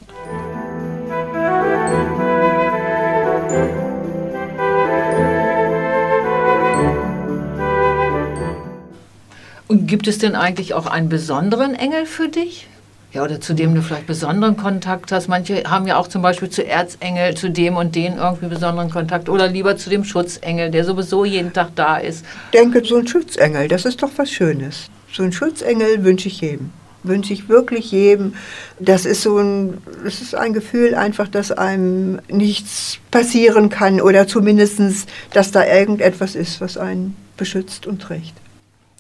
Und 9.69 9.87
gibt 9.87 10.09
es 10.09 10.19
denn 10.19 10.35
eigentlich 10.35 10.75
auch 10.75 10.87
einen 10.87 11.09
besonderen 11.09 11.75
Engel 11.75 12.07
für 12.07 12.29
dich? 12.29 12.70
Ja, 13.13 13.25
oder 13.25 13.41
zu 13.41 13.55
dem 13.55 13.75
du 13.75 13.83
vielleicht 13.83 14.07
besonderen 14.07 14.57
Kontakt 14.57 15.11
hast. 15.11 15.27
Manche 15.27 15.65
haben 15.65 15.87
ja 15.89 15.97
auch 15.97 16.07
zum 16.07 16.23
Beispiel 16.23 16.49
zu 16.49 16.65
Erzengel, 16.65 17.35
zu 17.35 17.51
dem 17.51 17.77
und 17.77 17.97
den 17.97 18.19
irgendwie 18.19 18.47
besonderen 18.47 18.89
Kontakt. 18.89 19.29
Oder 19.29 19.49
lieber 19.49 19.77
zu 19.77 19.91
dem 19.91 20.05
Schutzengel, 20.05 20.71
der 20.71 20.85
sowieso 20.85 21.25
jeden 21.25 21.53
Tag 21.53 21.71
da 21.75 21.97
ist. 21.97 22.25
Ich 22.53 22.59
denke, 22.61 22.85
so 22.85 22.99
ein 22.99 23.09
Schutzengel, 23.09 23.67
das 23.67 23.85
ist 23.85 24.01
doch 24.03 24.11
was 24.15 24.31
Schönes. 24.31 24.91
So 25.13 25.25
ein 25.25 25.33
Schutzengel 25.33 26.05
wünsche 26.05 26.29
ich 26.29 26.41
jedem. 26.41 26.71
Wünsche 27.03 27.33
ich 27.33 27.49
wirklich 27.49 27.91
jedem. 27.91 28.35
Das 28.79 29.07
ist 29.07 29.23
so 29.23 29.39
ein, 29.39 29.79
das 30.05 30.21
ist 30.21 30.37
ein 30.37 30.53
Gefühl 30.53 30.95
einfach, 30.95 31.27
dass 31.27 31.51
einem 31.51 32.21
nichts 32.29 32.99
passieren 33.11 33.71
kann 33.71 34.01
oder 34.01 34.29
zumindest, 34.29 35.09
dass 35.33 35.51
da 35.51 35.67
irgendetwas 35.67 36.37
ist, 36.37 36.61
was 36.61 36.77
einen 36.77 37.17
beschützt 37.37 37.89
und 37.89 38.01
trägt. 38.03 38.35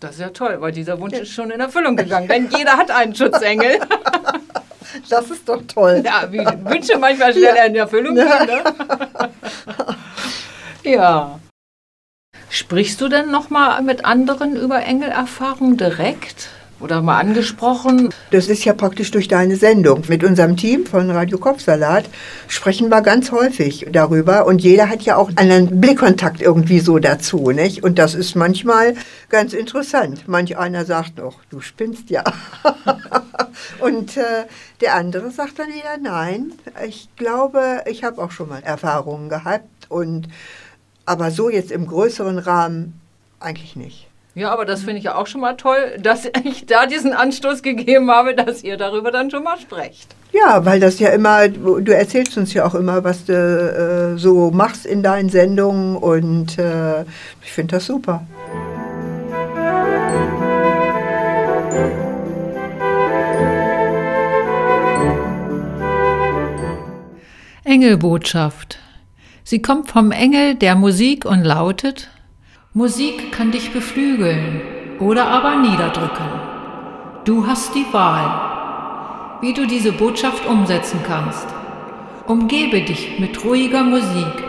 Das 0.00 0.12
ist 0.12 0.20
ja 0.20 0.30
toll, 0.30 0.56
weil 0.60 0.72
dieser 0.72 0.98
Wunsch 0.98 1.18
ist 1.18 1.32
schon 1.32 1.50
in 1.50 1.60
Erfüllung 1.60 1.94
gegangen. 1.94 2.26
Denn 2.26 2.48
jeder 2.50 2.78
hat 2.78 2.90
einen 2.90 3.14
Schutzengel. 3.14 3.78
Das 5.08 5.30
ist 5.30 5.48
doch 5.48 5.62
toll. 5.68 6.02
Ja, 6.04 6.32
wie 6.32 6.38
Wünsche 6.38 6.98
manchmal 6.98 7.32
schneller 7.32 7.58
ja. 7.58 7.64
in 7.64 7.76
Erfüllung 7.76 8.16
gehen. 8.16 8.26
Ne? 8.26 8.64
ja. 10.90 11.38
Sprichst 12.48 13.00
du 13.00 13.08
denn 13.08 13.30
noch 13.30 13.50
mal 13.50 13.80
mit 13.82 14.04
anderen 14.04 14.56
über 14.56 14.82
Engelerfahrung 14.82 15.76
direkt? 15.76 16.48
Oder 16.80 17.02
mal 17.02 17.18
angesprochen. 17.18 18.08
Das 18.30 18.48
ist 18.48 18.64
ja 18.64 18.72
praktisch 18.72 19.10
durch 19.10 19.28
deine 19.28 19.56
Sendung. 19.56 20.02
Mit 20.08 20.24
unserem 20.24 20.56
Team 20.56 20.86
von 20.86 21.10
Radio 21.10 21.38
Kopfsalat 21.38 22.04
sprechen 22.48 22.88
wir 22.88 23.02
ganz 23.02 23.30
häufig 23.32 23.86
darüber 23.92 24.46
und 24.46 24.60
jeder 24.60 24.88
hat 24.88 25.02
ja 25.02 25.16
auch 25.16 25.30
einen 25.36 25.80
Blickkontakt 25.80 26.40
irgendwie 26.40 26.80
so 26.80 26.98
dazu, 26.98 27.50
nicht? 27.50 27.84
Und 27.84 27.98
das 27.98 28.14
ist 28.14 28.34
manchmal 28.34 28.94
ganz 29.28 29.52
interessant. 29.52 30.26
Manch 30.26 30.56
einer 30.56 30.84
sagt 30.84 31.18
noch, 31.18 31.38
du 31.50 31.60
spinnst 31.60 32.10
ja. 32.10 32.24
und 33.80 34.16
äh, 34.16 34.46
der 34.80 34.94
andere 34.94 35.30
sagt 35.30 35.58
dann 35.58 35.68
wieder, 35.68 35.98
nein, 36.02 36.52
ich 36.86 37.08
glaube, 37.16 37.82
ich 37.86 38.04
habe 38.04 38.22
auch 38.22 38.30
schon 38.30 38.48
mal 38.48 38.62
Erfahrungen 38.62 39.28
gehabt 39.28 39.68
und 39.88 40.28
aber 41.06 41.30
so 41.30 41.50
jetzt 41.50 41.72
im 41.72 41.86
größeren 41.86 42.38
Rahmen 42.38 43.00
eigentlich 43.40 43.74
nicht. 43.74 44.09
Ja, 44.34 44.52
aber 44.52 44.64
das 44.64 44.82
finde 44.82 44.98
ich 44.98 45.04
ja 45.04 45.16
auch 45.16 45.26
schon 45.26 45.40
mal 45.40 45.54
toll, 45.54 45.96
dass 46.00 46.24
ich 46.44 46.66
da 46.66 46.86
diesen 46.86 47.12
Anstoß 47.12 47.62
gegeben 47.62 48.10
habe, 48.10 48.34
dass 48.34 48.62
ihr 48.62 48.76
darüber 48.76 49.10
dann 49.10 49.30
schon 49.30 49.42
mal 49.42 49.58
sprecht. 49.58 50.14
Ja, 50.32 50.64
weil 50.64 50.78
das 50.78 51.00
ja 51.00 51.08
immer, 51.08 51.48
du 51.48 51.92
erzählst 51.92 52.36
uns 52.36 52.54
ja 52.54 52.64
auch 52.64 52.76
immer, 52.76 53.02
was 53.02 53.24
du 53.24 53.32
äh, 53.32 54.18
so 54.18 54.52
machst 54.52 54.86
in 54.86 55.02
deinen 55.02 55.28
Sendungen 55.28 55.96
und 55.96 56.56
äh, 56.56 57.02
ich 57.42 57.50
finde 57.50 57.76
das 57.76 57.86
super. 57.86 58.24
Engelbotschaft. 67.64 68.78
Sie 69.42 69.62
kommt 69.62 69.90
vom 69.90 70.12
Engel 70.12 70.54
der 70.54 70.76
Musik 70.76 71.24
und 71.24 71.42
lautet 71.42 72.08
Musik 72.72 73.32
kann 73.32 73.50
dich 73.50 73.72
beflügeln 73.72 74.60
oder 75.00 75.26
aber 75.26 75.56
niederdrücken. 75.56 76.30
Du 77.24 77.44
hast 77.44 77.74
die 77.74 77.84
Wahl, 77.90 79.40
wie 79.40 79.52
du 79.52 79.66
diese 79.66 79.90
Botschaft 79.90 80.46
umsetzen 80.46 81.00
kannst. 81.04 81.48
Umgebe 82.28 82.80
dich 82.82 83.18
mit 83.18 83.44
ruhiger 83.44 83.82
Musik. 83.82 84.44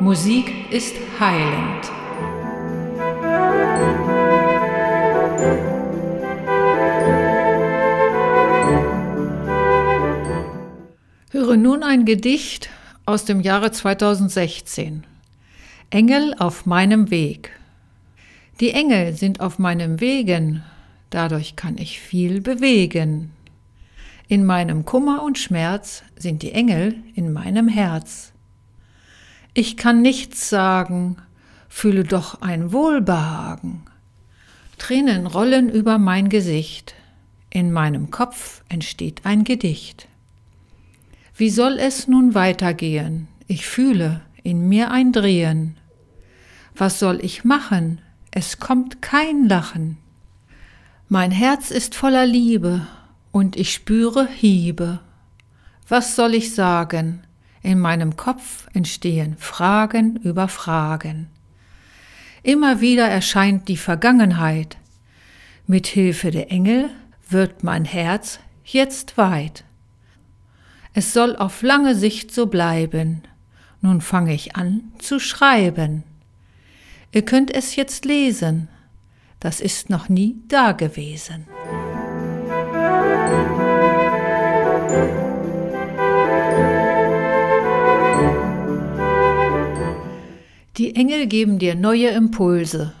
Musik 0.00 0.72
ist 0.72 0.96
heilend. 1.20 1.90
Höre 11.30 11.58
nun 11.58 11.82
ein 11.82 12.06
Gedicht 12.06 12.70
aus 13.04 13.26
dem 13.26 13.40
Jahre 13.40 13.70
2016. 13.70 15.04
Engel 15.92 16.36
auf 16.38 16.66
meinem 16.66 17.10
Weg. 17.10 17.50
Die 18.60 18.70
Engel 18.70 19.14
sind 19.14 19.40
auf 19.40 19.58
meinem 19.58 19.98
Wegen, 19.98 20.62
dadurch 21.10 21.56
kann 21.56 21.78
ich 21.78 21.98
viel 21.98 22.40
bewegen. 22.40 23.32
In 24.28 24.44
meinem 24.44 24.84
Kummer 24.84 25.24
und 25.24 25.36
Schmerz 25.36 26.04
sind 26.16 26.42
die 26.44 26.52
Engel 26.52 26.94
in 27.16 27.32
meinem 27.32 27.66
Herz. 27.66 28.32
Ich 29.52 29.76
kann 29.76 30.00
nichts 30.00 30.48
sagen, 30.48 31.16
fühle 31.68 32.04
doch 32.04 32.40
ein 32.40 32.72
Wohlbehagen. 32.72 33.82
Tränen 34.78 35.26
rollen 35.26 35.68
über 35.68 35.98
mein 35.98 36.28
Gesicht, 36.28 36.94
in 37.50 37.72
meinem 37.72 38.12
Kopf 38.12 38.62
entsteht 38.68 39.22
ein 39.24 39.42
Gedicht. 39.42 40.06
Wie 41.34 41.50
soll 41.50 41.78
es 41.80 42.06
nun 42.06 42.36
weitergehen? 42.36 43.26
Ich 43.48 43.66
fühle 43.66 44.20
in 44.44 44.68
mir 44.68 44.92
ein 44.92 45.10
Drehen. 45.10 45.79
Was 46.80 46.98
soll 46.98 47.22
ich 47.22 47.44
machen? 47.44 48.00
Es 48.30 48.58
kommt 48.58 49.02
kein 49.02 49.46
Lachen. 49.46 49.98
Mein 51.10 51.30
Herz 51.30 51.70
ist 51.70 51.94
voller 51.94 52.24
Liebe 52.24 52.86
und 53.32 53.54
ich 53.56 53.74
spüre 53.74 54.26
Hiebe. 54.26 55.00
Was 55.88 56.16
soll 56.16 56.32
ich 56.32 56.54
sagen? 56.54 57.22
In 57.60 57.80
meinem 57.80 58.16
Kopf 58.16 58.66
entstehen 58.72 59.36
Fragen 59.36 60.16
über 60.22 60.48
Fragen. 60.48 61.28
Immer 62.42 62.80
wieder 62.80 63.06
erscheint 63.06 63.68
die 63.68 63.76
Vergangenheit. 63.76 64.78
Mit 65.66 65.86
Hilfe 65.86 66.30
der 66.30 66.50
Engel 66.50 66.88
wird 67.28 67.62
mein 67.62 67.84
Herz 67.84 68.40
jetzt 68.64 69.18
weit. 69.18 69.64
Es 70.94 71.12
soll 71.12 71.36
auf 71.36 71.60
lange 71.60 71.94
Sicht 71.94 72.32
so 72.32 72.46
bleiben. 72.46 73.20
Nun 73.82 74.00
fange 74.00 74.32
ich 74.32 74.56
an 74.56 74.84
zu 74.98 75.20
schreiben. 75.20 76.04
Ihr 77.12 77.22
könnt 77.22 77.52
es 77.52 77.74
jetzt 77.74 78.04
lesen. 78.04 78.68
Das 79.40 79.60
ist 79.60 79.90
noch 79.90 80.08
nie 80.08 80.36
da 80.46 80.72
gewesen. 80.72 81.46
Die 90.76 90.94
Engel 90.94 91.26
geben 91.26 91.58
dir 91.58 91.74
neue 91.74 92.08
Impulse. 92.08 92.92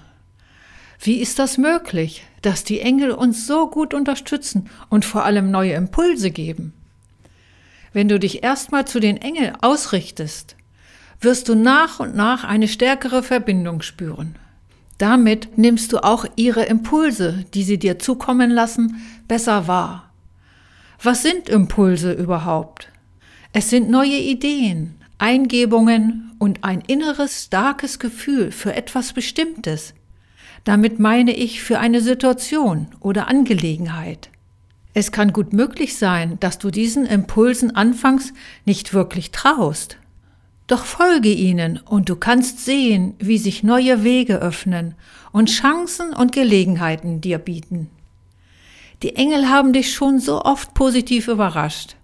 Wie 0.98 1.20
ist 1.20 1.38
das 1.38 1.56
möglich, 1.56 2.24
dass 2.42 2.64
die 2.64 2.80
Engel 2.80 3.12
uns 3.12 3.46
so 3.46 3.70
gut 3.70 3.94
unterstützen 3.94 4.68
und 4.88 5.04
vor 5.04 5.24
allem 5.24 5.50
neue 5.50 5.74
Impulse 5.74 6.30
geben? 6.30 6.74
Wenn 7.92 8.08
du 8.08 8.18
dich 8.18 8.42
erstmal 8.42 8.86
zu 8.86 8.98
den 8.98 9.16
Engeln 9.16 9.56
ausrichtest, 9.62 10.56
wirst 11.20 11.48
du 11.48 11.54
nach 11.54 12.00
und 12.00 12.14
nach 12.14 12.44
eine 12.44 12.68
stärkere 12.68 13.22
Verbindung 13.22 13.82
spüren. 13.82 14.36
Damit 14.98 15.56
nimmst 15.56 15.92
du 15.92 16.04
auch 16.04 16.26
ihre 16.36 16.64
Impulse, 16.64 17.44
die 17.54 17.62
sie 17.62 17.78
dir 17.78 17.98
zukommen 17.98 18.50
lassen, 18.50 19.00
besser 19.28 19.66
wahr. 19.66 20.10
Was 21.02 21.22
sind 21.22 21.48
Impulse 21.48 22.12
überhaupt? 22.12 22.90
Es 23.52 23.70
sind 23.70 23.90
neue 23.90 24.18
Ideen, 24.18 24.96
Eingebungen 25.18 26.32
und 26.38 26.64
ein 26.64 26.82
inneres 26.86 27.44
starkes 27.44 27.98
Gefühl 27.98 28.52
für 28.52 28.74
etwas 28.74 29.12
Bestimmtes. 29.12 29.94
Damit 30.64 30.98
meine 30.98 31.34
ich 31.34 31.62
für 31.62 31.78
eine 31.78 32.00
Situation 32.00 32.88
oder 33.00 33.28
Angelegenheit. 33.28 34.30
Es 34.92 35.12
kann 35.12 35.32
gut 35.32 35.52
möglich 35.52 35.96
sein, 35.96 36.38
dass 36.40 36.58
du 36.58 36.70
diesen 36.70 37.06
Impulsen 37.06 37.74
anfangs 37.74 38.32
nicht 38.64 38.92
wirklich 38.92 39.30
traust. 39.30 39.96
Doch 40.70 40.84
folge 40.84 41.32
ihnen 41.32 41.78
und 41.78 42.08
du 42.08 42.14
kannst 42.14 42.64
sehen, 42.64 43.14
wie 43.18 43.38
sich 43.38 43.64
neue 43.64 44.04
Wege 44.04 44.36
öffnen 44.36 44.94
und 45.32 45.50
Chancen 45.50 46.14
und 46.14 46.30
Gelegenheiten 46.30 47.20
dir 47.20 47.38
bieten. 47.38 47.90
Die 49.02 49.16
Engel 49.16 49.48
haben 49.48 49.72
dich 49.72 49.92
schon 49.92 50.20
so 50.20 50.44
oft 50.44 50.72
positiv 50.74 51.26
überrascht. 51.26 51.96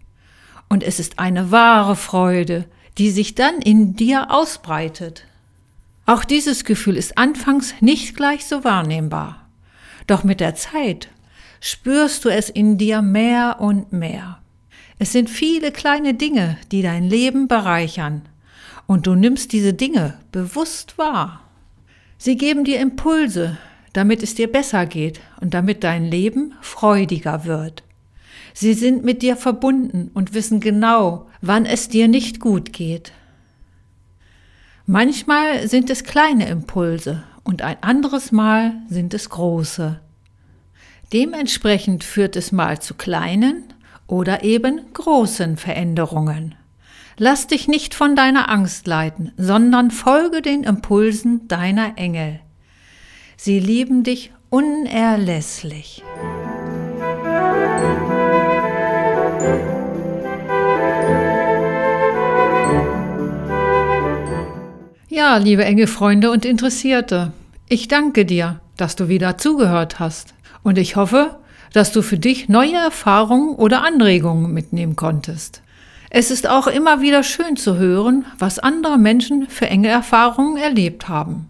Und 0.69 0.83
es 0.83 0.99
ist 0.99 1.21
eine 1.21 1.53
wahre 1.53 1.95
Freude, 1.95 2.65
die 2.99 3.11
sich 3.11 3.37
dann 3.37 3.63
in 3.63 3.95
dir 3.95 4.33
ausbreitet. 4.33 5.23
Auch 6.05 6.25
dieses 6.25 6.65
Gefühl 6.65 6.97
ist 6.97 7.19
anfangs 7.19 7.73
nicht 7.81 8.17
gleich 8.17 8.47
so 8.47 8.65
wahrnehmbar. 8.65 9.49
Doch 10.09 10.25
mit 10.25 10.41
der 10.41 10.57
Zeit 10.57 11.07
spürst 11.61 12.25
du 12.25 12.31
es 12.31 12.51
in 12.51 12.79
dir 12.79 13.01
mehr 13.01 13.59
und 13.61 13.93
mehr. 13.93 14.41
Es 14.99 15.13
sind 15.13 15.31
viele 15.31 15.71
kleine 15.71 16.15
Dinge, 16.15 16.59
die 16.73 16.83
dein 16.83 17.05
Leben 17.05 17.47
bereichern 17.47 18.23
und 18.87 19.07
du 19.07 19.15
nimmst 19.15 19.53
diese 19.53 19.75
Dinge 19.75 20.15
bewusst 20.33 20.99
wahr. 20.99 21.41
Sie 22.19 22.37
geben 22.37 22.65
dir 22.65 22.81
Impulse, 22.81 23.59
damit 23.93 24.23
es 24.23 24.35
dir 24.35 24.51
besser 24.51 24.87
geht 24.87 25.21
und 25.41 25.55
damit 25.55 25.85
dein 25.85 26.05
Leben 26.05 26.55
freudiger 26.61 27.45
wird. 27.45 27.83
Sie 28.55 28.75
sind 28.75 29.05
mit 29.05 29.23
dir 29.23 29.37
verbunden 29.37 30.11
und 30.15 30.33
wissen 30.33 30.61
genau, 30.61 31.27
wann 31.43 31.67
es 31.67 31.89
dir 31.89 32.09
nicht 32.09 32.41
gut 32.41 32.73
geht. 32.73 33.13
Manchmal 34.87 35.69
sind 35.69 35.91
es 35.91 36.05
kleine 36.05 36.49
Impulse 36.49 37.25
und 37.45 37.63
ein 37.63 37.77
anderes 37.83 38.33
Mal 38.33 38.75
sind 38.89 39.15
es 39.15 39.31
große. 39.31 40.01
Dementsprechend 41.13 42.03
führt 42.03 42.37
es 42.37 42.51
mal 42.53 42.81
zu 42.81 42.95
kleinen 42.95 43.65
oder 44.07 44.43
eben 44.43 44.81
großen 44.93 45.57
Veränderungen. 45.57 46.55
Lass 47.19 47.47
dich 47.47 47.67
nicht 47.67 47.95
von 47.95 48.15
deiner 48.15 48.51
Angst 48.51 48.87
leiten, 48.87 49.33
sondern 49.39 49.91
folge 49.91 50.43
den 50.43 50.65
Impulsen 50.65 51.49
deiner 51.49 51.97
Engel. 51.97 52.41
Sie 53.39 53.59
lieben 53.59 54.03
dich 54.03 54.33
unerlässlich. 54.51 56.05
Ja, 65.09 65.39
liebe 65.39 65.65
Engelfreunde 65.65 66.31
und 66.31 66.45
Interessierte, 66.45 67.33
ich 67.71 67.89
danke 67.89 68.27
dir, 68.27 68.61
dass 68.77 68.95
du 68.95 69.09
wieder 69.09 69.39
zugehört 69.39 69.99
hast 69.99 70.35
und 70.63 70.77
ich 70.77 70.97
hoffe, 70.97 71.39
dass 71.73 71.93
du 71.93 72.03
für 72.03 72.19
dich 72.19 72.51
neue 72.51 72.77
Erfahrungen 72.77 73.55
oder 73.55 73.83
Anregungen 73.83 74.53
mitnehmen 74.53 74.97
konntest. 74.97 75.63
Es 76.11 76.31
ist 76.31 76.49
auch 76.49 76.67
immer 76.67 77.01
wieder 77.01 77.23
schön 77.23 77.57
zu 77.57 77.77
hören, 77.77 78.25
was 78.39 78.59
andere 78.59 78.99
Menschen 78.99 79.49
für 79.49 79.67
enge 79.67 79.89
Erfahrungen 79.89 80.57
erlebt 80.57 81.09
haben. 81.09 81.49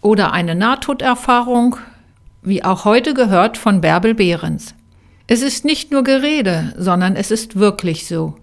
Oder 0.00 0.32
eine 0.32 0.54
Nahtoderfahrung, 0.54 1.76
wie 2.42 2.64
auch 2.64 2.84
heute 2.84 3.14
gehört 3.14 3.58
von 3.58 3.80
Bärbel 3.80 4.14
Behrens. 4.14 4.74
Es 5.26 5.42
ist 5.42 5.64
nicht 5.64 5.90
nur 5.90 6.04
Gerede, 6.04 6.72
sondern 6.78 7.16
es 7.16 7.30
ist 7.30 7.56
wirklich 7.56 8.06
so. 8.06 8.36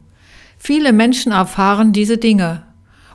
Viele 0.57 0.93
Menschen 0.93 1.31
erfahren 1.31 1.93
diese 1.93 2.17
Dinge. 2.17 2.63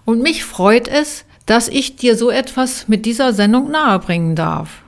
Und 0.04 0.23
mich 0.23 0.44
freut 0.44 0.88
es, 0.88 1.25
dass 1.47 1.68
ich 1.68 1.97
dir 1.97 2.16
so 2.16 2.30
etwas 2.30 2.88
mit 2.88 3.07
dieser 3.07 3.33
Sendung 3.33 3.70
nahebringen 3.70 4.35
darf. 4.35 4.83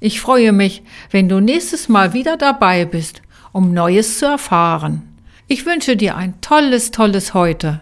Ich 0.00 0.20
freue 0.20 0.52
mich, 0.52 0.82
wenn 1.10 1.28
du 1.28 1.40
nächstes 1.40 1.88
Mal 1.88 2.12
wieder 2.12 2.36
dabei 2.36 2.84
bist, 2.84 3.22
um 3.52 3.72
Neues 3.74 4.18
zu 4.18 4.26
erfahren. 4.26 5.07
Ich 5.50 5.64
wünsche 5.64 5.96
dir 5.96 6.14
ein 6.14 6.38
tolles, 6.42 6.90
tolles 6.90 7.32
Heute. 7.32 7.80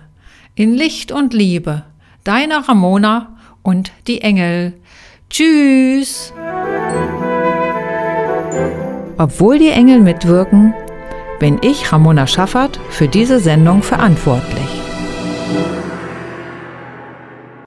In 0.54 0.74
Licht 0.74 1.10
und 1.10 1.34
Liebe. 1.34 1.82
Deine 2.22 2.68
Ramona 2.68 3.36
und 3.64 3.90
die 4.06 4.20
Engel. 4.20 4.74
Tschüss. 5.30 6.32
Obwohl 9.18 9.58
die 9.58 9.70
Engel 9.70 9.98
mitwirken, 9.98 10.74
bin 11.40 11.58
ich, 11.60 11.92
Ramona 11.92 12.28
Schaffert, 12.28 12.78
für 12.88 13.08
diese 13.08 13.40
Sendung 13.40 13.82
verantwortlich. 13.82 14.85